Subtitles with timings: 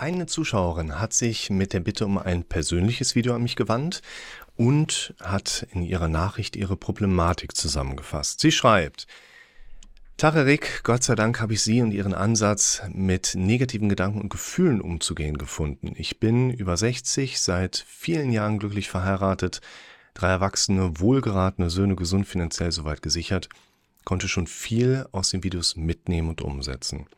[0.00, 4.00] Eine Zuschauerin hat sich mit der Bitte um ein persönliches Video an mich gewandt
[4.54, 8.38] und hat in ihrer Nachricht ihre Problematik zusammengefasst.
[8.38, 9.08] Sie schreibt,
[10.16, 14.80] Tacherik, Gott sei Dank habe ich Sie und Ihren Ansatz, mit negativen Gedanken und Gefühlen
[14.80, 15.94] umzugehen, gefunden.
[15.96, 19.60] Ich bin über 60, seit vielen Jahren glücklich verheiratet,
[20.14, 23.48] drei erwachsene, wohlgeratene Söhne, gesund finanziell soweit gesichert,
[24.04, 27.08] konnte schon viel aus den Videos mitnehmen und umsetzen.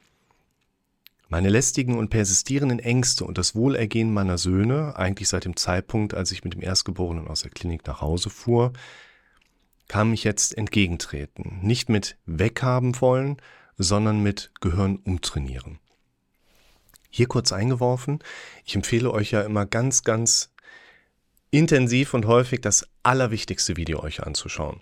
[1.33, 6.33] Meine lästigen und persistierenden Ängste und das Wohlergehen meiner Söhne, eigentlich seit dem Zeitpunkt, als
[6.33, 8.73] ich mit dem Erstgeborenen aus der Klinik nach Hause fuhr,
[9.87, 11.61] kam mich jetzt entgegentreten.
[11.62, 13.37] Nicht mit weghaben wollen,
[13.79, 15.79] sondern mit Gehirn umtrainieren.
[17.11, 18.19] Hier kurz eingeworfen,
[18.65, 20.53] ich empfehle euch ja immer ganz, ganz
[21.53, 24.81] intensiv und häufig das allerwichtigste Video euch anzuschauen.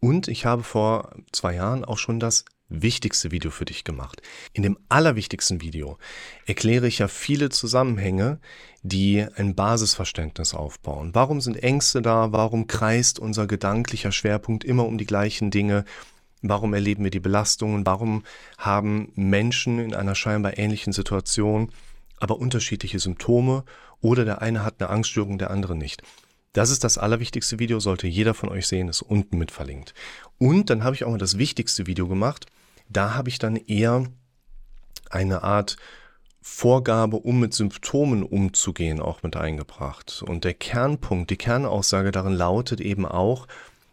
[0.00, 2.46] Und ich habe vor zwei Jahren auch schon das
[2.82, 4.22] wichtigste Video für dich gemacht.
[4.52, 5.98] In dem allerwichtigsten Video
[6.46, 8.38] erkläre ich ja viele Zusammenhänge,
[8.82, 11.10] die ein Basisverständnis aufbauen.
[11.14, 12.32] Warum sind Ängste da?
[12.32, 15.84] Warum kreist unser gedanklicher Schwerpunkt immer um die gleichen Dinge?
[16.42, 17.86] Warum erleben wir die Belastungen?
[17.86, 18.22] Warum
[18.58, 21.70] haben Menschen in einer scheinbar ähnlichen Situation
[22.20, 23.64] aber unterschiedliche Symptome
[24.00, 26.02] oder der eine hat eine Angststörung, der andere nicht?
[26.54, 29.92] Das ist das allerwichtigste Video, sollte jeder von euch sehen, ist unten mit verlinkt.
[30.38, 32.46] Und dann habe ich auch mal das wichtigste Video gemacht.
[32.88, 34.04] Da habe ich dann eher
[35.10, 35.76] eine Art
[36.42, 40.22] Vorgabe, um mit Symptomen umzugehen, auch mit eingebracht.
[40.26, 43.48] Und der Kernpunkt, die Kernaussage darin lautet eben auch,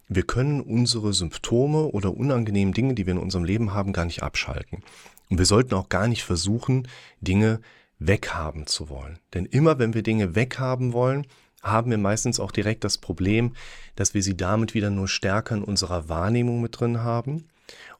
[0.09, 4.23] wir können unsere Symptome oder unangenehmen Dinge, die wir in unserem Leben haben, gar nicht
[4.23, 4.83] abschalten.
[5.29, 6.89] Und wir sollten auch gar nicht versuchen,
[7.21, 7.61] Dinge
[7.99, 9.19] weghaben zu wollen.
[9.33, 11.27] Denn immer wenn wir Dinge weghaben wollen,
[11.63, 13.53] haben wir meistens auch direkt das Problem,
[13.95, 17.47] dass wir sie damit wieder nur stärker in unserer Wahrnehmung mit drin haben.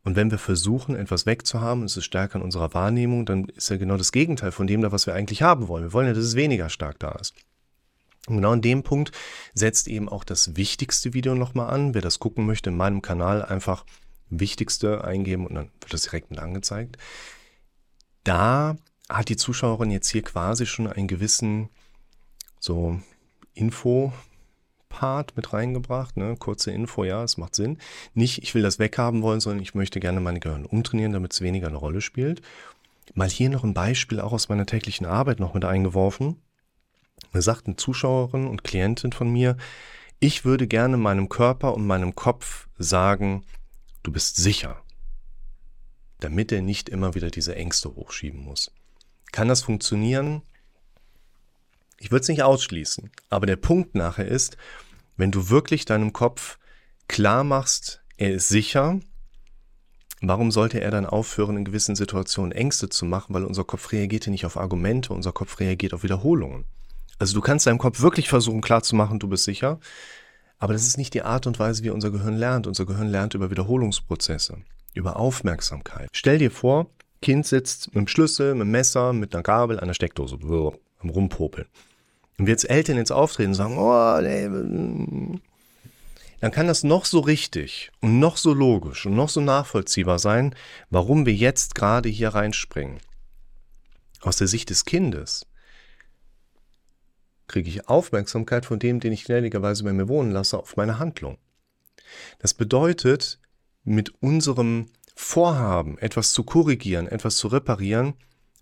[0.04, 3.78] Und wenn wir versuchen, etwas wegzuhaben, es ist stärker in unserer Wahrnehmung, dann ist ja
[3.78, 5.84] genau das Gegenteil von dem da, was wir eigentlich haben wollen.
[5.84, 7.36] Wir wollen ja, dass es weniger stark da ist.
[8.28, 9.12] Und genau in dem Punkt
[9.54, 11.94] setzt eben auch das wichtigste Video nochmal an.
[11.94, 13.86] Wer das gucken möchte, in meinem Kanal einfach
[14.30, 16.98] wichtigste eingeben und dann wird das direkt mit angezeigt.
[18.24, 18.78] Da
[19.10, 21.70] hat die Zuschauerin jetzt hier quasi schon einen gewissen,
[22.60, 23.00] so
[24.92, 26.18] Info-Part mit reingebracht.
[26.18, 26.36] Ne?
[26.38, 27.78] Kurze Info, ja, es macht Sinn.
[28.14, 31.42] Nicht, ich will das weghaben wollen, sondern ich möchte gerne meine Gehirn umtrainieren, damit es
[31.42, 32.42] weniger eine Rolle spielt.
[33.14, 36.38] Mal hier noch ein Beispiel auch aus meiner täglichen Arbeit noch mit eingeworfen.
[37.34, 39.58] Da sagt eine Zuschauerin und Klientin von mir,
[40.20, 43.44] ich würde gerne meinem Körper und meinem Kopf sagen,
[44.04, 44.82] du bist sicher,
[46.20, 48.72] damit er nicht immer wieder diese Ängste hochschieben muss.
[49.32, 50.42] Kann das funktionieren?
[52.02, 53.12] Ich würde es nicht ausschließen.
[53.30, 54.58] Aber der Punkt nachher ist,
[55.18, 56.58] wenn du wirklich deinem Kopf
[57.08, 59.00] klar machst, er ist sicher,
[60.20, 63.36] warum sollte er dann aufhören, in gewissen Situationen Ängste zu machen?
[63.36, 66.66] Weil unser Kopf reagiert ja nicht auf Argumente, unser Kopf reagiert auf Wiederholungen.
[67.20, 69.80] Also du kannst deinem Kopf wirklich versuchen klarzumachen, du bist sicher,
[70.58, 72.66] aber das ist nicht die Art und Weise, wie unser Gehirn lernt.
[72.66, 74.58] Unser Gehirn lernt über Wiederholungsprozesse,
[74.96, 76.10] über Aufmerksamkeit.
[76.14, 76.88] Stell dir vor,
[77.22, 80.40] Kind sitzt mit dem Schlüssel, mit dem Messer, mit einer Gabel, einer Steckdose,
[81.00, 81.68] am Rumpopeln.
[82.42, 85.40] Und wir als Eltern jetzt auftreten und sagen, oh, nee,
[86.40, 90.56] dann kann das noch so richtig und noch so logisch und noch so nachvollziehbar sein,
[90.90, 92.98] warum wir jetzt gerade hier reinspringen.
[94.22, 95.46] Aus der Sicht des Kindes
[97.46, 101.38] kriege ich Aufmerksamkeit von dem, den ich gnädigerweise bei mir wohnen lasse, auf meine Handlung.
[102.40, 103.40] Das bedeutet,
[103.84, 108.16] mit unserem Vorhaben, etwas zu korrigieren, etwas zu reparieren,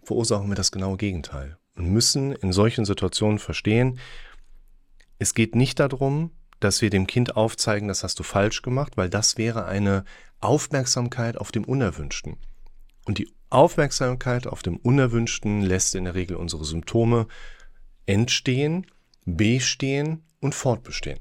[0.03, 3.99] verursachen wir das genaue Gegenteil müssen in solchen Situationen verstehen,
[5.17, 9.09] es geht nicht darum, dass wir dem Kind aufzeigen, das hast du falsch gemacht, weil
[9.09, 10.03] das wäre eine
[10.39, 12.37] Aufmerksamkeit auf dem Unerwünschten.
[13.05, 17.27] Und die Aufmerksamkeit auf dem Unerwünschten lässt in der Regel unsere Symptome
[18.05, 18.85] entstehen,
[19.25, 21.19] bestehen und fortbestehen.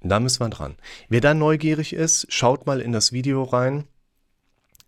[0.00, 0.76] Da müssen wir dran.
[1.08, 3.84] Wer da neugierig ist, schaut mal in das Video rein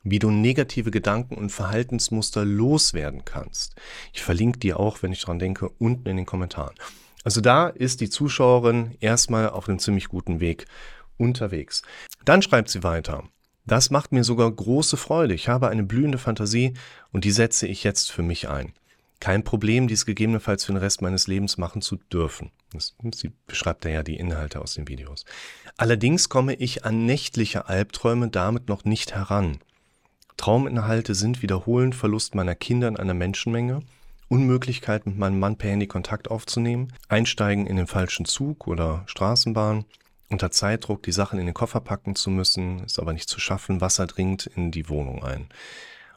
[0.03, 3.75] wie du negative Gedanken und Verhaltensmuster loswerden kannst.
[4.13, 6.75] Ich verlinke dir auch, wenn ich dran denke, unten in den Kommentaren.
[7.23, 10.67] Also da ist die Zuschauerin erstmal auf einem ziemlich guten Weg
[11.19, 11.83] unterwegs.
[12.25, 13.25] Dann schreibt sie weiter.
[13.67, 15.35] Das macht mir sogar große Freude.
[15.35, 16.75] Ich habe eine blühende Fantasie
[17.13, 18.73] und die setze ich jetzt für mich ein.
[19.21, 22.53] Kein Problem, dies gegebenenfalls für den Rest meines Lebens machen zu dürfen.
[22.73, 25.27] Das, sie beschreibt ja die Inhalte aus den Videos.
[25.77, 29.59] Allerdings komme ich an nächtliche Albträume damit noch nicht heran.
[30.37, 33.81] Trauminhalte sind Wiederholen, Verlust meiner Kinder in einer Menschenmenge,
[34.29, 39.85] Unmöglichkeit mit meinem Mann per Handy Kontakt aufzunehmen, Einsteigen in den falschen Zug oder Straßenbahn,
[40.29, 43.81] unter Zeitdruck die Sachen in den Koffer packen zu müssen, ist aber nicht zu schaffen,
[43.81, 45.49] Wasser dringt in die Wohnung ein.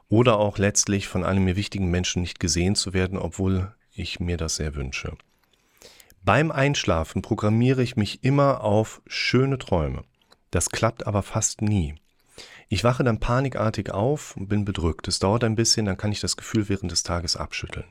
[0.09, 4.37] oder auch letztlich von einem mir wichtigen Menschen nicht gesehen zu werden, obwohl ich mir
[4.37, 5.17] das sehr wünsche.
[6.23, 10.03] Beim Einschlafen programmiere ich mich immer auf schöne Träume.
[10.51, 11.95] Das klappt aber fast nie.
[12.69, 15.07] Ich wache dann panikartig auf und bin bedrückt.
[15.07, 17.85] Es dauert ein bisschen, dann kann ich das Gefühl während des Tages abschütteln.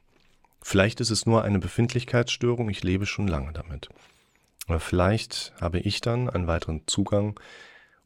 [0.60, 3.88] Vielleicht ist es nur eine Befindlichkeitsstörung, ich lebe schon lange damit.
[4.66, 7.38] Aber vielleicht habe ich dann einen weiteren Zugang,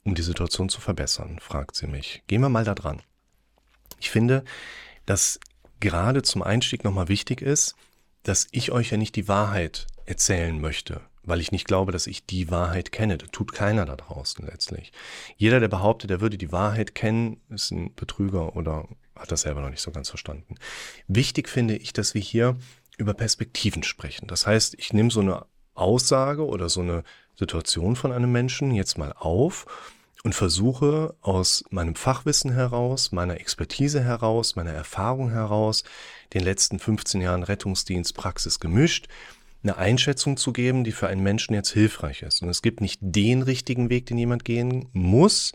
[0.05, 2.23] um die Situation zu verbessern, fragt sie mich.
[2.27, 3.03] Gehen wir mal da dran.
[4.00, 4.44] Ich finde,
[5.05, 5.38] dass
[5.81, 7.75] gerade zum Einstieg nochmal wichtig ist,
[8.23, 12.25] dass ich euch ja nicht die Wahrheit erzählen möchte, weil ich nicht glaube, dass ich
[12.25, 13.19] die Wahrheit kenne.
[13.19, 14.93] Das tut keiner da draußen letztlich.
[15.37, 19.61] Jeder, der behauptet, er würde die Wahrheit kennen, ist ein Betrüger oder hat das selber
[19.61, 20.55] noch nicht so ganz verstanden.
[21.08, 22.56] Wichtig finde ich, dass wir hier
[22.96, 24.28] über Perspektiven sprechen.
[24.28, 27.02] Das heißt, ich nehme so eine Aussage oder so eine
[27.34, 29.67] Situation von einem Menschen jetzt mal auf
[30.23, 35.84] und versuche aus meinem Fachwissen heraus, meiner Expertise heraus, meiner Erfahrung heraus,
[36.32, 39.08] den letzten 15 Jahren Rettungsdienstpraxis gemischt,
[39.69, 42.43] eine Einschätzung zu geben, die für einen Menschen jetzt hilfreich ist.
[42.43, 45.53] Und es gibt nicht den richtigen Weg, den jemand gehen muss,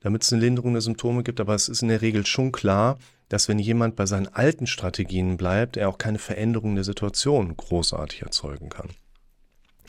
[0.00, 2.98] damit es eine Linderung der Symptome gibt, aber es ist in der Regel schon klar,
[3.28, 8.22] dass wenn jemand bei seinen alten Strategien bleibt, er auch keine Veränderung der Situation großartig
[8.22, 8.90] erzeugen kann.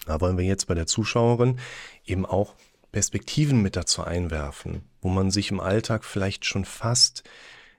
[0.05, 1.59] Da wollen wir jetzt bei der Zuschauerin
[2.05, 2.55] eben auch
[2.91, 7.23] Perspektiven mit dazu einwerfen, wo man sich im Alltag vielleicht schon fast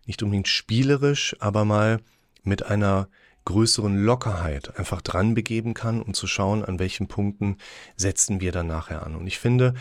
[0.06, 2.00] nicht unbedingt spielerisch, aber mal
[2.42, 3.08] mit einer
[3.44, 7.56] größeren Lockerheit einfach dran begeben kann, um zu schauen, an welchen Punkten
[7.96, 9.16] setzen wir dann nachher an.
[9.16, 9.74] Und ich finde,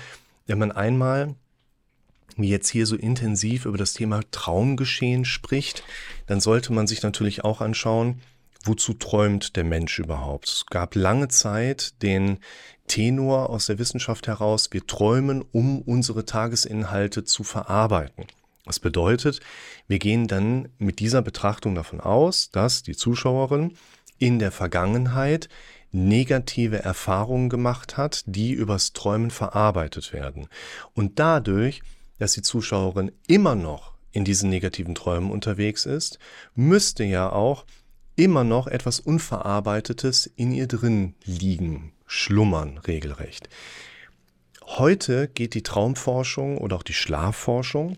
[0.47, 1.35] wenn man einmal
[2.37, 5.83] wie jetzt hier so intensiv über das Thema Traumgeschehen spricht,
[6.27, 8.21] dann sollte man sich natürlich auch anschauen,
[8.63, 10.47] wozu träumt der Mensch überhaupt?
[10.47, 12.39] Es gab lange Zeit den
[12.87, 18.25] Tenor aus der Wissenschaft heraus, wir träumen, um unsere Tagesinhalte zu verarbeiten.
[18.69, 19.41] Das bedeutet,
[19.87, 23.73] wir gehen dann mit dieser Betrachtung davon aus, dass die Zuschauerin
[24.19, 25.49] in der Vergangenheit
[25.91, 30.47] negative Erfahrungen gemacht hat, die übers Träumen verarbeitet werden.
[30.93, 31.81] Und dadurch
[32.19, 36.19] dass die Zuschauerin immer noch in diesen negativen Träumen unterwegs ist,
[36.53, 37.65] müsste ja auch
[38.15, 43.49] immer noch etwas Unverarbeitetes in ihr drin liegen, schlummern regelrecht.
[44.63, 47.97] Heute geht die Traumforschung oder auch die Schlafforschung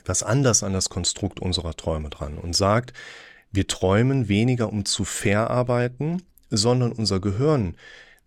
[0.00, 2.92] etwas anders an das Konstrukt unserer Träume dran und sagt,
[3.52, 7.76] wir träumen weniger um zu verarbeiten, sondern unser Gehirn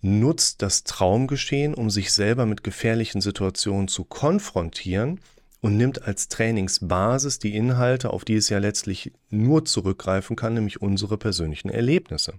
[0.02, 5.20] nutzt das Traumgeschehen, um sich selber mit gefährlichen Situationen zu konfrontieren
[5.62, 10.82] und nimmt als Trainingsbasis die Inhalte, auf die es ja letztlich nur zurückgreifen kann, nämlich
[10.82, 12.34] unsere persönlichen Erlebnisse,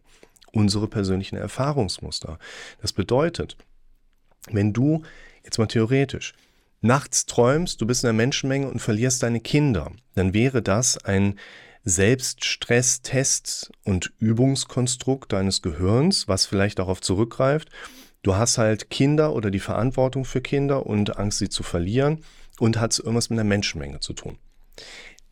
[0.53, 2.39] unsere persönlichen Erfahrungsmuster.
[2.83, 3.57] Das bedeutet,
[4.51, 5.03] wenn du
[5.43, 6.35] jetzt mal theoretisch
[6.85, 11.39] nachts träumst, du bist in der Menschenmenge und verlierst deine Kinder, dann wäre das ein
[11.85, 17.71] Selbststresstest und Übungskonstrukt deines Gehirns, was vielleicht darauf zurückgreift.
[18.23, 22.21] Du hast halt Kinder oder die Verantwortung für Kinder und Angst, sie zu verlieren
[22.59, 24.39] und hat irgendwas mit der Menschenmenge zu tun.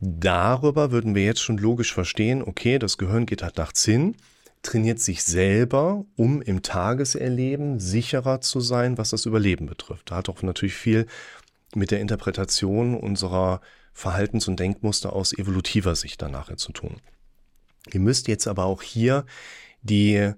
[0.00, 4.16] Darüber würden wir jetzt schon logisch verstehen, okay, das Gehirn geht halt nachts hin,
[4.62, 10.10] trainiert sich selber, um im Tageserleben sicherer zu sein, was das Überleben betrifft.
[10.10, 11.06] Da hat auch natürlich viel
[11.76, 13.60] mit der Interpretation unserer
[13.92, 17.00] Verhaltens- und Denkmuster aus evolutiver Sicht danach zu tun.
[17.92, 19.26] Ihr müsst jetzt aber auch hier
[19.82, 20.32] die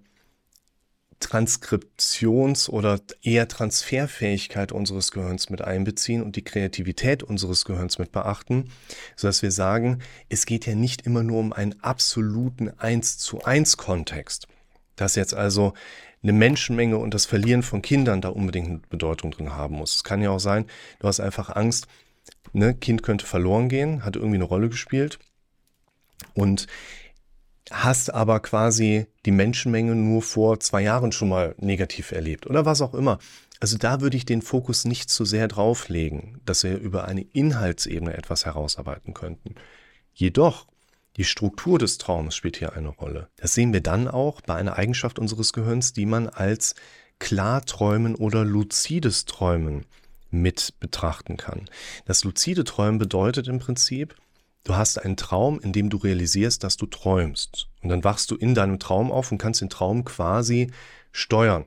[1.20, 8.70] Transkriptions- oder eher Transferfähigkeit unseres Gehirns mit einbeziehen und die Kreativität unseres Gehirns mit beachten,
[9.16, 13.76] sodass wir sagen, es geht ja nicht immer nur um einen absoluten 1 zu 1
[13.76, 14.48] Kontext.
[14.96, 15.74] Dass jetzt also
[16.24, 19.96] eine Menschenmenge und das Verlieren von Kindern da unbedingt eine Bedeutung drin haben muss.
[19.96, 20.64] Es kann ja auch sein,
[20.98, 21.86] du hast einfach Angst,
[22.52, 25.18] ne, Kind könnte verloren gehen, hat irgendwie eine Rolle gespielt
[26.32, 26.66] und
[27.70, 32.80] hast aber quasi die Menschenmenge nur vor zwei Jahren schon mal negativ erlebt oder was
[32.80, 33.18] auch immer.
[33.60, 38.14] Also da würde ich den Fokus nicht zu sehr drauflegen, dass wir über eine Inhaltsebene
[38.14, 39.54] etwas herausarbeiten könnten.
[40.12, 40.66] Jedoch,
[41.16, 43.28] die Struktur des Traums spielt hier eine Rolle.
[43.36, 46.74] Das sehen wir dann auch bei einer Eigenschaft unseres Gehirns, die man als
[47.20, 49.86] Klarträumen oder luzides Träumen
[50.30, 51.70] mit betrachten kann.
[52.06, 54.16] Das luzide Träumen bedeutet im Prinzip,
[54.64, 57.68] du hast einen Traum, in dem du realisierst, dass du träumst.
[57.82, 60.72] Und dann wachst du in deinem Traum auf und kannst den Traum quasi
[61.12, 61.64] steuern.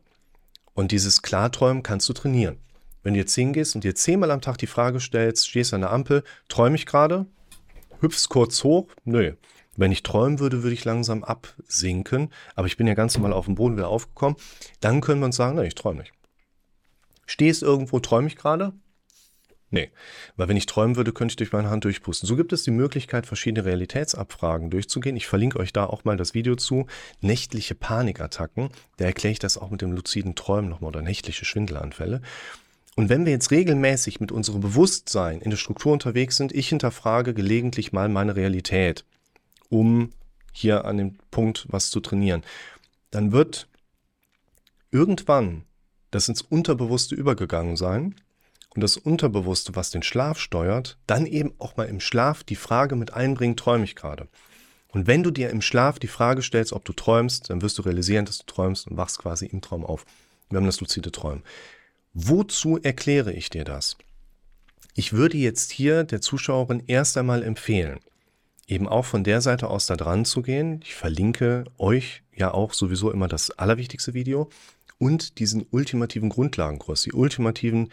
[0.73, 2.57] Und dieses Klarträumen kannst du trainieren.
[3.01, 5.91] Wenn du jetzt hingehst und dir zehnmal am Tag die Frage stellst, stehst an der
[5.91, 7.25] Ampel, träume ich gerade?
[8.01, 8.87] Hüpfst kurz hoch?
[9.05, 9.33] Nö.
[9.75, 12.31] Wenn ich träumen würde, würde ich langsam absinken.
[12.55, 14.37] Aber ich bin ja ganz normal auf dem Boden wieder aufgekommen.
[14.79, 16.13] Dann können wir uns sagen, nein, ich träume nicht.
[17.27, 18.73] Stehst irgendwo, träume ich gerade?
[19.69, 19.91] Nee,
[20.37, 22.25] weil wenn ich träumen würde, könnte ich durch meine Hand durchpusten.
[22.25, 25.17] So gibt es die Möglichkeit, verschiedene Realitätsabfragen durchzugehen.
[25.17, 26.87] Ich verlinke euch da auch mal das Video zu.
[27.19, 28.69] Nächtliche Panikattacken.
[28.95, 32.21] Da erkläre ich das auch mit dem luziden Träumen nochmal oder nächtliche Schwindelanfälle.
[32.97, 37.35] Und wenn wir jetzt regelmäßig mit unserem Bewusstsein in der Struktur unterwegs sind, ich hinterfrage
[37.35, 39.05] gelegentlich mal meine Realität,
[39.69, 40.09] um
[40.51, 42.41] hier an dem Punkt was zu trainieren,
[43.11, 43.67] dann wird
[44.89, 45.63] irgendwann
[46.09, 48.15] das ins Unterbewusste übergegangen sein
[48.73, 52.95] und das Unterbewusste, was den Schlaf steuert, dann eben auch mal im Schlaf die Frage
[52.95, 54.27] mit einbringen, träume ich gerade.
[54.87, 57.83] Und wenn du dir im Schlaf die Frage stellst, ob du träumst, dann wirst du
[57.83, 60.03] realisieren, dass du träumst und wachst quasi im Traum auf.
[60.49, 61.43] Wir haben das luzide Träumen.
[62.19, 63.95] Wozu erkläre ich dir das?
[64.95, 67.99] Ich würde jetzt hier der Zuschauerin erst einmal empfehlen,
[68.65, 70.79] eben auch von der Seite aus da dran zu gehen.
[70.83, 74.49] Ich verlinke euch ja auch sowieso immer das allerwichtigste Video
[74.97, 77.91] und diesen ultimativen Grundlagenkurs, die ultimativen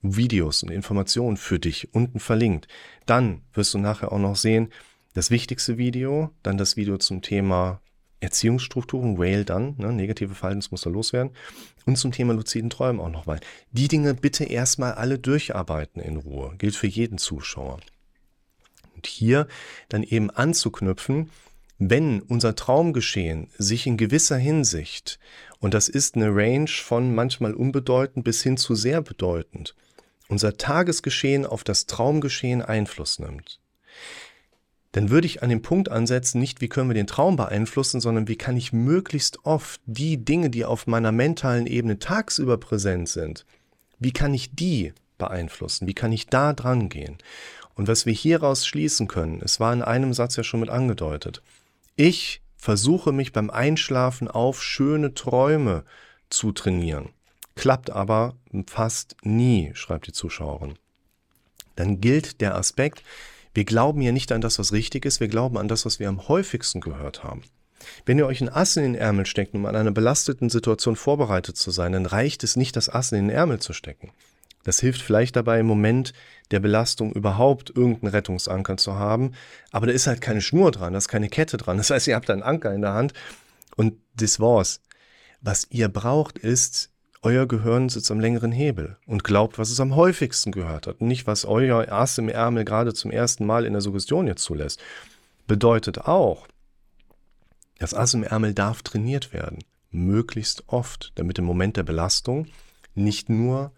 [0.00, 2.66] Videos und Informationen für dich unten verlinkt.
[3.06, 4.72] Dann wirst du nachher auch noch sehen,
[5.14, 7.80] das wichtigste Video, dann das Video zum Thema
[8.22, 11.32] Erziehungsstrukturen, Whale dann, ne, negative Verhaltensmuster loswerden
[11.86, 13.40] und zum Thema luziden Träumen auch noch mal.
[13.72, 16.54] Die Dinge bitte erstmal alle durcharbeiten in Ruhe.
[16.58, 17.80] Gilt für jeden Zuschauer.
[18.94, 19.48] Und hier
[19.88, 21.30] dann eben anzuknüpfen,
[21.78, 25.18] wenn unser Traumgeschehen sich in gewisser Hinsicht,
[25.58, 29.74] und das ist eine Range von manchmal unbedeutend bis hin zu sehr bedeutend,
[30.28, 33.58] unser Tagesgeschehen auf das Traumgeschehen Einfluss nimmt,
[34.92, 38.28] dann würde ich an dem Punkt ansetzen, nicht wie können wir den Traum beeinflussen, sondern
[38.28, 43.46] wie kann ich möglichst oft die Dinge, die auf meiner mentalen Ebene tagsüber präsent sind,
[43.98, 45.86] wie kann ich die beeinflussen?
[45.86, 47.18] Wie kann ich da dran gehen?
[47.74, 51.42] Und was wir hieraus schließen können, es war in einem Satz ja schon mit angedeutet.
[51.96, 55.84] Ich versuche mich beim Einschlafen auf schöne Träume
[56.28, 57.10] zu trainieren
[57.54, 58.34] klappt aber
[58.66, 60.74] fast nie, schreibt die Zuschauerin.
[61.76, 63.02] Dann gilt der Aspekt,
[63.54, 66.08] wir glauben ja nicht an das, was richtig ist, wir glauben an das, was wir
[66.08, 67.42] am häufigsten gehört haben.
[68.06, 71.56] Wenn ihr euch ein Ass in den Ärmel steckt, um an einer belasteten Situation vorbereitet
[71.56, 74.12] zu sein, dann reicht es nicht, das Ass in den Ärmel zu stecken.
[74.64, 76.12] Das hilft vielleicht dabei, im Moment
[76.52, 79.32] der Belastung überhaupt irgendeinen Rettungsanker zu haben,
[79.72, 81.78] aber da ist halt keine Schnur dran, da ist keine Kette dran.
[81.78, 83.12] Das heißt, ihr habt einen Anker in der Hand
[83.76, 84.80] und das war's.
[85.40, 86.91] Was ihr braucht, ist
[87.22, 91.00] euer Gehirn sitzt am längeren Hebel und glaubt, was es am häufigsten gehört hat.
[91.00, 94.80] Nicht, was euer Ass im Ärmel gerade zum ersten Mal in der Suggestion jetzt zulässt.
[95.46, 96.48] Bedeutet auch,
[97.78, 99.60] das Ass im Ärmel darf trainiert werden.
[99.92, 102.46] Möglichst oft, damit im Moment der Belastung
[102.94, 103.70] nicht nur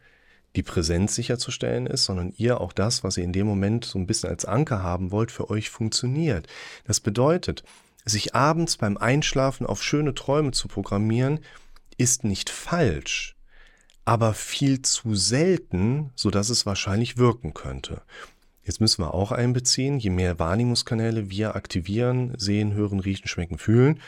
[0.56, 4.06] die Präsenz sicherzustellen ist, sondern ihr auch das, was ihr in dem Moment so ein
[4.06, 6.46] bisschen als Anker haben wollt, für euch funktioniert.
[6.86, 7.62] Das bedeutet,
[8.06, 11.40] sich abends beim Einschlafen auf schöne Träume zu programmieren,
[11.96, 13.33] ist nicht falsch
[14.04, 18.02] aber viel zu selten, so dass es wahrscheinlich wirken könnte.
[18.64, 24.00] Jetzt müssen wir auch einbeziehen, je mehr Wahrnehmungskanäle wir aktivieren, sehen, hören, riechen, schmecken, fühlen,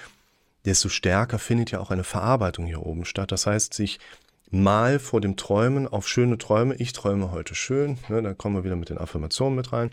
[0.64, 3.32] desto stärker findet ja auch eine Verarbeitung hier oben statt.
[3.32, 3.98] Das heißt, sich
[4.50, 8.64] mal vor dem Träumen auf schöne Träume, ich träume heute schön, ne, da kommen wir
[8.64, 9.90] wieder mit den Affirmationen mit rein.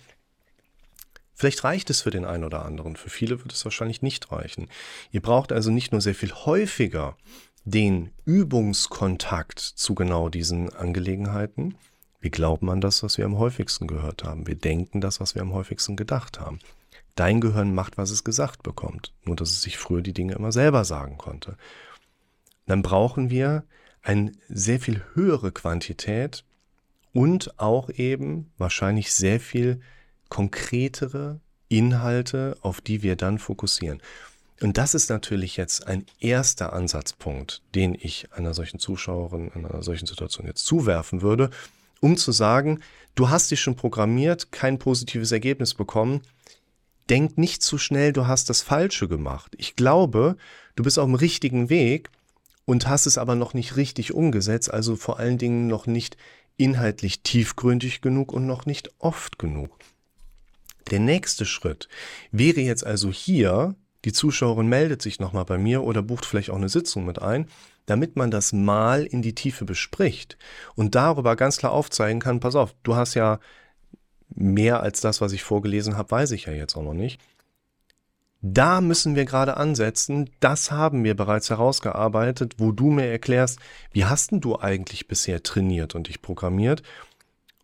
[1.35, 4.69] Vielleicht reicht es für den einen oder anderen, für viele wird es wahrscheinlich nicht reichen.
[5.11, 7.17] Ihr braucht also nicht nur sehr viel häufiger
[7.65, 11.75] den Übungskontakt zu genau diesen Angelegenheiten.
[12.19, 14.47] Wir glauben an das, was wir am häufigsten gehört haben.
[14.47, 16.59] Wir denken das, was wir am häufigsten gedacht haben.
[17.15, 20.51] Dein Gehirn macht, was es gesagt bekommt, nur dass es sich früher die Dinge immer
[20.51, 21.57] selber sagen konnte.
[22.65, 23.63] Dann brauchen wir
[24.01, 26.43] eine sehr viel höhere Quantität
[27.13, 29.81] und auch eben wahrscheinlich sehr viel
[30.29, 31.39] konkretere
[31.69, 34.01] Inhalte, auf die wir dann fokussieren.
[34.61, 39.83] Und das ist natürlich jetzt ein erster Ansatzpunkt, den ich einer solchen Zuschauerin in einer
[39.83, 41.49] solchen Situation jetzt zuwerfen würde,
[42.01, 42.79] um zu sagen,
[43.15, 46.21] du hast dich schon programmiert, kein positives Ergebnis bekommen.
[47.09, 49.53] Denk nicht zu schnell, du hast das Falsche gemacht.
[49.57, 50.37] Ich glaube,
[50.75, 52.09] du bist auf dem richtigen Weg
[52.65, 56.15] und hast es aber noch nicht richtig umgesetzt, also vor allen Dingen noch nicht
[56.55, 59.71] inhaltlich tiefgründig genug und noch nicht oft genug.
[60.91, 61.87] Der nächste Schritt
[62.31, 66.57] wäre jetzt also hier die Zuschauerin meldet sich nochmal bei mir oder bucht vielleicht auch
[66.57, 67.47] eine Sitzung mit ein,
[67.85, 70.37] damit man das mal in die Tiefe bespricht
[70.75, 73.39] und darüber ganz klar aufzeigen kann, pass auf, du hast ja
[74.35, 77.19] mehr als das, was ich vorgelesen habe, weiß ich ja jetzt auch noch nicht.
[78.45, 80.29] Da müssen wir gerade ansetzen.
[80.41, 83.57] Das haben wir bereits herausgearbeitet, wo du mir erklärst,
[83.93, 86.83] wie hast denn du eigentlich bisher trainiert und dich programmiert?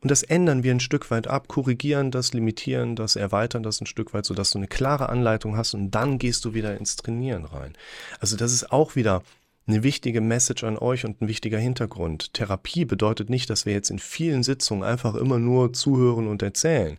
[0.02, 3.86] Und das ändern wir ein Stück weit ab, korrigieren das, limitieren das, erweitern das ein
[3.86, 7.46] Stück weit, sodass du eine klare Anleitung hast und dann gehst du wieder ins Trainieren
[7.46, 7.74] rein.
[8.20, 9.24] Also das ist auch wieder
[9.68, 12.34] eine wichtige Message an euch und ein wichtiger Hintergrund.
[12.34, 16.98] Therapie bedeutet nicht, dass wir jetzt in vielen Sitzungen einfach immer nur zuhören und erzählen.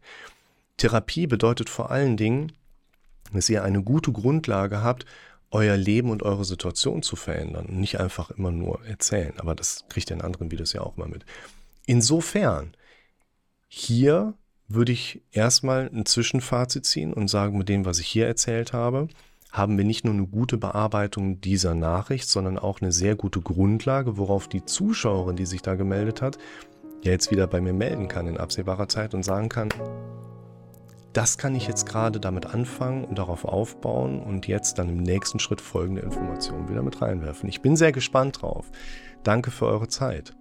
[0.76, 2.52] Therapie bedeutet vor allen Dingen,
[3.32, 5.06] dass ihr eine gute Grundlage habt,
[5.50, 9.32] euer Leben und eure Situation zu verändern und nicht einfach immer nur erzählen.
[9.38, 11.24] Aber das kriegt ihr in anderen Videos ja auch mal mit.
[11.86, 12.72] Insofern,
[13.72, 14.34] hier
[14.66, 19.06] würde ich erstmal ein Zwischenfazit ziehen und sagen, mit dem, was ich hier erzählt habe,
[19.52, 24.16] haben wir nicht nur eine gute Bearbeitung dieser Nachricht, sondern auch eine sehr gute Grundlage,
[24.16, 26.36] worauf die Zuschauerin, die sich da gemeldet hat,
[27.02, 29.68] jetzt wieder bei mir melden kann in absehbarer Zeit und sagen kann,
[31.12, 35.38] das kann ich jetzt gerade damit anfangen und darauf aufbauen und jetzt dann im nächsten
[35.38, 37.48] Schritt folgende Informationen wieder mit reinwerfen.
[37.48, 38.68] Ich bin sehr gespannt drauf.
[39.22, 40.34] Danke für eure Zeit.